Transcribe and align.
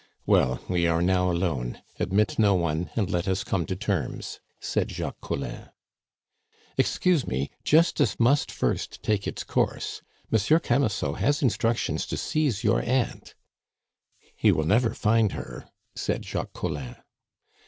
"Well, 0.25 0.59
we 0.67 0.87
are 0.87 1.03
now 1.03 1.29
alone; 1.29 1.83
admit 1.99 2.39
no 2.39 2.55
one, 2.55 2.89
and 2.95 3.07
let 3.11 3.27
us 3.27 3.43
come 3.43 3.67
to 3.67 3.75
terms," 3.75 4.39
said 4.59 4.89
Jacques 4.89 5.21
Collin. 5.21 5.69
"Excuse 6.75 7.27
me, 7.27 7.51
Justice 7.63 8.19
must 8.19 8.51
first 8.51 9.03
take 9.03 9.27
its 9.27 9.43
course. 9.43 10.01
Monsieur 10.31 10.57
Camusot 10.57 11.13
has 11.19 11.43
instructions 11.43 12.07
to 12.07 12.17
seize 12.17 12.63
your 12.63 12.81
aunt." 12.81 13.35
"He 14.35 14.51
will 14.51 14.65
never 14.65 14.95
find 14.95 15.33
her," 15.33 15.69
said 15.93 16.25
Jacques 16.25 16.53
Collin. 16.53 16.95